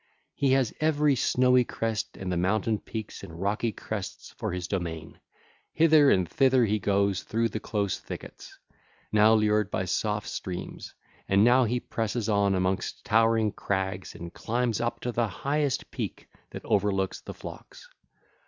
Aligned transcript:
He 0.33 0.53
has 0.53 0.73
every 0.79 1.15
snowy 1.15 1.63
crest 1.63 2.17
and 2.17 2.31
the 2.31 2.35
mountain 2.35 2.79
peaks 2.79 3.21
and 3.21 3.39
rocky 3.39 3.71
crests 3.71 4.31
for 4.31 4.51
his 4.51 4.67
domain; 4.67 5.19
hither 5.75 6.09
and 6.09 6.27
thither 6.27 6.65
he 6.65 6.79
goes 6.79 7.21
through 7.21 7.49
the 7.49 7.59
close 7.59 7.99
thickets, 7.99 8.57
now 9.11 9.35
lured 9.35 9.69
by 9.69 9.85
soft 9.85 10.27
streams, 10.27 10.95
and 11.29 11.43
now 11.43 11.65
he 11.65 11.79
presses 11.79 12.29
on 12.29 12.55
amongst 12.55 13.05
towering 13.05 13.51
crags 13.51 14.15
and 14.15 14.33
climbs 14.33 14.81
up 14.81 15.01
to 15.01 15.11
the 15.11 15.27
highest 15.27 15.91
peak 15.91 16.27
that 16.49 16.65
overlooks 16.65 17.21
the 17.21 17.35
flocks. 17.35 17.87